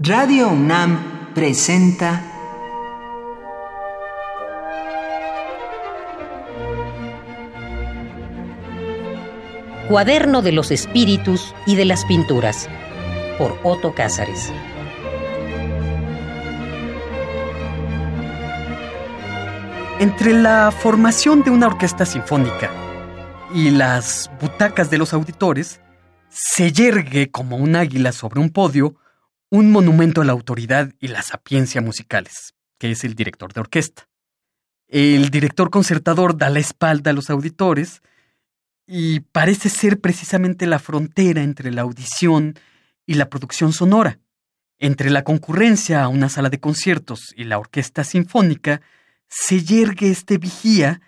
Radio 0.00 0.50
UNAM 0.50 1.34
presenta 1.34 2.22
Cuaderno 9.88 10.40
de 10.40 10.52
los 10.52 10.70
Espíritus 10.70 11.52
y 11.66 11.74
de 11.74 11.84
las 11.84 12.04
Pinturas 12.04 12.68
por 13.38 13.58
Otto 13.64 13.92
Cázares. 13.92 14.52
Entre 19.98 20.32
la 20.32 20.70
formación 20.70 21.42
de 21.42 21.50
una 21.50 21.66
orquesta 21.66 22.06
sinfónica 22.06 22.70
y 23.52 23.70
las 23.70 24.30
butacas 24.40 24.90
de 24.90 24.98
los 24.98 25.12
auditores, 25.12 25.80
se 26.28 26.70
yergue 26.70 27.32
como 27.32 27.56
un 27.56 27.74
águila 27.74 28.12
sobre 28.12 28.38
un 28.38 28.50
podio 28.50 28.94
un 29.50 29.72
monumento 29.72 30.20
a 30.20 30.24
la 30.24 30.32
autoridad 30.32 30.92
y 31.00 31.08
la 31.08 31.22
sapiencia 31.22 31.80
musicales, 31.80 32.54
que 32.78 32.90
es 32.90 33.04
el 33.04 33.14
director 33.14 33.52
de 33.52 33.60
orquesta. 33.60 34.08
El 34.88 35.30
director 35.30 35.70
concertador 35.70 36.36
da 36.36 36.50
la 36.50 36.58
espalda 36.58 37.10
a 37.10 37.14
los 37.14 37.30
auditores 37.30 38.02
y 38.86 39.20
parece 39.20 39.68
ser 39.68 40.00
precisamente 40.00 40.66
la 40.66 40.78
frontera 40.78 41.42
entre 41.42 41.70
la 41.70 41.82
audición 41.82 42.54
y 43.06 43.14
la 43.14 43.28
producción 43.28 43.72
sonora. 43.72 44.18
Entre 44.78 45.10
la 45.10 45.24
concurrencia 45.24 46.02
a 46.02 46.08
una 46.08 46.28
sala 46.28 46.50
de 46.50 46.60
conciertos 46.60 47.34
y 47.36 47.44
la 47.44 47.58
orquesta 47.58 48.04
sinfónica, 48.04 48.80
se 49.28 49.62
yergue 49.62 50.10
este 50.10 50.38
vigía 50.38 51.02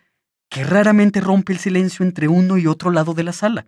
que 0.51 0.65
raramente 0.65 1.21
rompe 1.21 1.53
el 1.53 1.59
silencio 1.59 2.05
entre 2.05 2.29
uno 2.29 2.59
y 2.59 2.67
otro 2.67 2.91
lado 2.91 3.15
de 3.15 3.23
la 3.23 3.33
sala. 3.33 3.67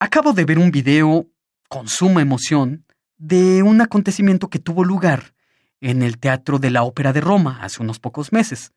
Acabo 0.00 0.32
de 0.32 0.44
ver 0.44 0.58
un 0.58 0.70
video 0.70 1.28
con 1.68 1.88
suma 1.88 2.22
emoción 2.22 2.86
de 3.18 3.62
un 3.62 3.80
acontecimiento 3.80 4.48
que 4.48 4.58
tuvo 4.58 4.84
lugar 4.84 5.34
en 5.80 6.02
el 6.02 6.18
Teatro 6.18 6.58
de 6.58 6.70
la 6.70 6.82
Ópera 6.82 7.12
de 7.12 7.20
Roma 7.20 7.58
hace 7.62 7.82
unos 7.82 7.98
pocos 7.98 8.32
meses. 8.32 8.72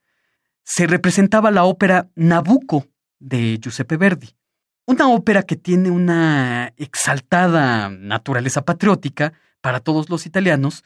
Se 0.64 0.88
representaba 0.88 1.52
la 1.52 1.64
ópera 1.64 2.10
Nabucco 2.16 2.88
de 3.20 3.60
Giuseppe 3.62 3.98
Verdi, 3.98 4.30
una 4.86 5.10
ópera 5.10 5.44
que 5.44 5.56
tiene 5.56 5.90
una 5.90 6.74
exaltada 6.78 7.90
naturaleza 7.90 8.64
patriótica 8.64 9.34
para 9.62 9.80
todos 9.80 10.10
los 10.10 10.26
italianos, 10.26 10.84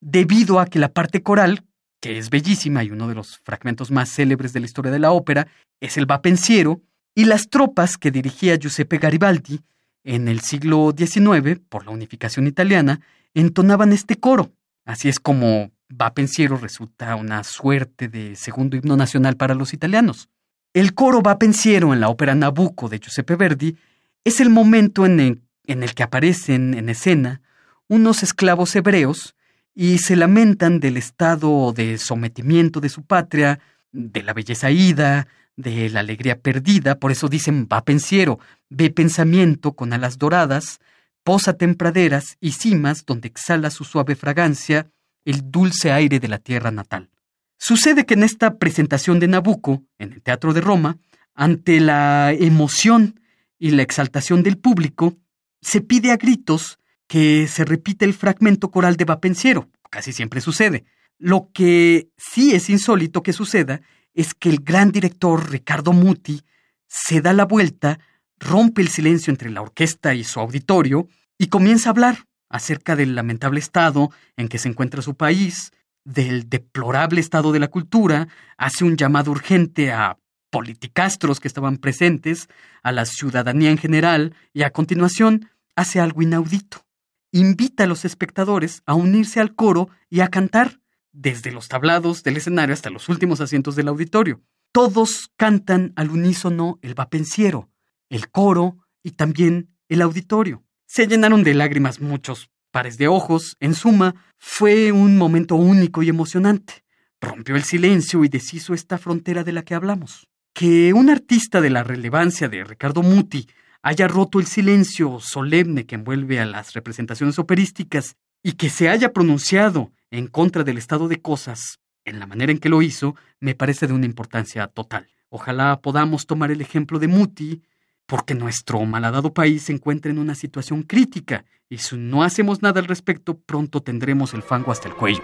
debido 0.00 0.60
a 0.60 0.66
que 0.66 0.78
la 0.78 0.92
parte 0.92 1.22
coral, 1.22 1.64
que 2.00 2.18
es 2.18 2.30
bellísima 2.30 2.84
y 2.84 2.90
uno 2.90 3.08
de 3.08 3.14
los 3.14 3.38
fragmentos 3.38 3.90
más 3.90 4.10
célebres 4.10 4.52
de 4.52 4.60
la 4.60 4.66
historia 4.66 4.92
de 4.92 4.98
la 4.98 5.12
ópera, 5.12 5.48
es 5.80 5.96
el 5.96 6.10
va 6.10 6.22
pensiero, 6.22 6.80
y 7.14 7.24
las 7.24 7.48
tropas 7.48 7.96
que 7.96 8.10
dirigía 8.10 8.56
Giuseppe 8.56 8.98
Garibaldi 8.98 9.60
en 10.08 10.26
el 10.26 10.40
siglo 10.40 10.94
XIX, 10.96 11.60
por 11.68 11.84
la 11.84 11.90
unificación 11.90 12.46
italiana, 12.46 13.02
entonaban 13.34 13.92
este 13.92 14.16
coro. 14.16 14.50
Así 14.86 15.10
es 15.10 15.20
como 15.20 15.70
Va 15.92 16.14
Pensiero 16.14 16.56
resulta 16.56 17.14
una 17.14 17.44
suerte 17.44 18.08
de 18.08 18.34
segundo 18.34 18.74
himno 18.78 18.96
nacional 18.96 19.36
para 19.36 19.54
los 19.54 19.74
italianos. 19.74 20.30
El 20.72 20.94
coro 20.94 21.20
Va 21.20 21.38
Pensiero 21.38 21.92
en 21.92 22.00
la 22.00 22.08
ópera 22.08 22.34
Nabucco 22.34 22.88
de 22.88 23.00
Giuseppe 23.00 23.36
Verdi 23.36 23.76
es 24.24 24.40
el 24.40 24.48
momento 24.48 25.04
en 25.04 25.20
el, 25.20 25.42
en 25.66 25.82
el 25.82 25.94
que 25.94 26.04
aparecen 26.04 26.72
en 26.72 26.88
escena 26.88 27.42
unos 27.86 28.22
esclavos 28.22 28.74
hebreos 28.76 29.34
y 29.74 29.98
se 29.98 30.16
lamentan 30.16 30.80
del 30.80 30.96
estado 30.96 31.74
de 31.74 31.98
sometimiento 31.98 32.80
de 32.80 32.88
su 32.88 33.02
patria, 33.02 33.60
de 33.92 34.22
la 34.22 34.32
belleza 34.32 34.70
ida, 34.70 35.28
de 35.58 35.90
la 35.90 36.00
alegría 36.00 36.40
perdida, 36.40 37.00
por 37.00 37.10
eso 37.10 37.28
dicen 37.28 37.68
va 37.70 37.84
pensiero, 37.84 38.38
ve 38.70 38.90
pensamiento 38.90 39.72
con 39.72 39.92
alas 39.92 40.16
doradas, 40.16 40.78
posa 41.24 41.54
tempraderas 41.54 42.36
y 42.40 42.52
cimas 42.52 43.04
donde 43.04 43.26
exhala 43.26 43.70
su 43.70 43.84
suave 43.84 44.14
fragancia 44.14 44.88
el 45.24 45.50
dulce 45.50 45.90
aire 45.90 46.20
de 46.20 46.28
la 46.28 46.38
tierra 46.38 46.70
natal. 46.70 47.10
Sucede 47.58 48.06
que 48.06 48.14
en 48.14 48.22
esta 48.22 48.56
presentación 48.58 49.18
de 49.18 49.26
Nabucco, 49.26 49.82
en 49.98 50.12
el 50.12 50.22
Teatro 50.22 50.54
de 50.54 50.60
Roma, 50.60 50.96
ante 51.34 51.80
la 51.80 52.32
emoción 52.32 53.20
y 53.58 53.72
la 53.72 53.82
exaltación 53.82 54.44
del 54.44 54.58
público, 54.58 55.16
se 55.60 55.80
pide 55.80 56.12
a 56.12 56.16
gritos 56.16 56.78
que 57.08 57.48
se 57.48 57.64
repita 57.64 58.04
el 58.04 58.14
fragmento 58.14 58.70
coral 58.70 58.96
de 58.96 59.04
Vapenciero. 59.04 59.68
Casi 59.90 60.12
siempre 60.12 60.40
sucede. 60.40 60.84
Lo 61.18 61.50
que 61.52 62.10
sí 62.16 62.54
es 62.54 62.70
insólito 62.70 63.24
que 63.24 63.32
suceda 63.32 63.80
es 64.18 64.34
que 64.34 64.48
el 64.48 64.58
gran 64.64 64.90
director 64.90 65.48
Ricardo 65.48 65.92
Muti 65.92 66.42
se 66.88 67.20
da 67.20 67.32
la 67.32 67.44
vuelta, 67.44 68.00
rompe 68.40 68.82
el 68.82 68.88
silencio 68.88 69.30
entre 69.30 69.48
la 69.48 69.62
orquesta 69.62 70.12
y 70.12 70.24
su 70.24 70.40
auditorio 70.40 71.06
y 71.38 71.46
comienza 71.46 71.88
a 71.88 71.92
hablar 71.92 72.26
acerca 72.48 72.96
del 72.96 73.14
lamentable 73.14 73.60
estado 73.60 74.10
en 74.36 74.48
que 74.48 74.58
se 74.58 74.68
encuentra 74.68 75.02
su 75.02 75.14
país, 75.14 75.70
del 76.04 76.48
deplorable 76.48 77.20
estado 77.20 77.52
de 77.52 77.60
la 77.60 77.68
cultura, 77.68 78.26
hace 78.56 78.84
un 78.84 78.96
llamado 78.96 79.30
urgente 79.30 79.92
a 79.92 80.18
politicastros 80.50 81.38
que 81.38 81.46
estaban 81.46 81.76
presentes, 81.76 82.48
a 82.82 82.90
la 82.90 83.04
ciudadanía 83.04 83.70
en 83.70 83.78
general, 83.78 84.34
y 84.52 84.62
a 84.64 84.70
continuación 84.70 85.48
hace 85.76 86.00
algo 86.00 86.22
inaudito. 86.22 86.84
Invita 87.30 87.84
a 87.84 87.86
los 87.86 88.04
espectadores 88.04 88.82
a 88.84 88.94
unirse 88.94 89.38
al 89.38 89.54
coro 89.54 89.90
y 90.10 90.20
a 90.20 90.28
cantar, 90.28 90.80
desde 91.12 91.52
los 91.52 91.68
tablados 91.68 92.22
del 92.22 92.36
escenario 92.36 92.72
hasta 92.72 92.90
los 92.90 93.08
últimos 93.08 93.40
asientos 93.40 93.76
del 93.76 93.88
auditorio. 93.88 94.42
Todos 94.72 95.30
cantan 95.36 95.92
al 95.96 96.10
unísono 96.10 96.78
el 96.82 96.94
vapenciero, 96.94 97.70
el 98.08 98.30
coro 98.30 98.76
y 99.02 99.12
también 99.12 99.70
el 99.88 100.02
auditorio. 100.02 100.64
Se 100.86 101.06
llenaron 101.06 101.42
de 101.42 101.54
lágrimas 101.54 102.00
muchos 102.00 102.50
pares 102.70 102.98
de 102.98 103.08
ojos. 103.08 103.56
En 103.60 103.74
suma, 103.74 104.14
fue 104.38 104.92
un 104.92 105.16
momento 105.16 105.56
único 105.56 106.02
y 106.02 106.08
emocionante. 106.08 106.84
Rompió 107.20 107.56
el 107.56 107.64
silencio 107.64 108.24
y 108.24 108.28
deshizo 108.28 108.74
esta 108.74 108.98
frontera 108.98 109.44
de 109.44 109.52
la 109.52 109.62
que 109.62 109.74
hablamos. 109.74 110.28
Que 110.54 110.92
un 110.92 111.10
artista 111.10 111.60
de 111.60 111.70
la 111.70 111.82
relevancia 111.82 112.48
de 112.48 112.64
Ricardo 112.64 113.02
Muti 113.02 113.48
haya 113.82 114.08
roto 114.08 114.40
el 114.40 114.46
silencio 114.46 115.18
solemne 115.20 115.86
que 115.86 115.94
envuelve 115.94 116.40
a 116.40 116.46
las 116.46 116.74
representaciones 116.74 117.38
operísticas 117.38 118.16
y 118.42 118.52
que 118.52 118.70
se 118.70 118.88
haya 118.88 119.12
pronunciado 119.12 119.90
en 120.10 120.26
contra 120.26 120.64
del 120.64 120.78
estado 120.78 121.08
de 121.08 121.20
cosas 121.20 121.78
en 122.04 122.18
la 122.18 122.26
manera 122.26 122.52
en 122.52 122.58
que 122.58 122.68
lo 122.68 122.82
hizo, 122.82 123.14
me 123.40 123.54
parece 123.54 123.86
de 123.86 123.92
una 123.92 124.06
importancia 124.06 124.66
total. 124.66 125.06
Ojalá 125.28 125.80
podamos 125.80 126.26
tomar 126.26 126.50
el 126.50 126.60
ejemplo 126.60 126.98
de 126.98 127.08
Muti, 127.08 127.62
porque 128.06 128.34
nuestro 128.34 128.82
malhadado 128.86 129.34
país 129.34 129.64
se 129.64 129.72
encuentra 129.72 130.10
en 130.10 130.18
una 130.18 130.34
situación 130.34 130.82
crítica, 130.82 131.44
y 131.68 131.78
si 131.78 131.96
no 131.96 132.22
hacemos 132.22 132.62
nada 132.62 132.80
al 132.80 132.86
respecto, 132.86 133.38
pronto 133.38 133.82
tendremos 133.82 134.32
el 134.32 134.42
fango 134.42 134.72
hasta 134.72 134.88
el 134.88 134.94
cuello. 134.94 135.22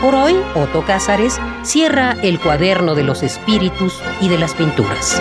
Por 0.00 0.14
hoy, 0.14 0.34
Otto 0.54 0.84
Cázares 0.86 1.38
cierra 1.62 2.12
el 2.22 2.40
cuaderno 2.40 2.94
de 2.94 3.02
los 3.02 3.22
espíritus 3.22 4.00
y 4.22 4.28
de 4.28 4.38
las 4.38 4.54
pinturas. 4.54 5.20